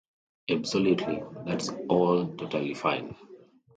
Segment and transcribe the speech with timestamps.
[0.49, 1.21] Absolutely.
[1.45, 3.15] That's all totally fine.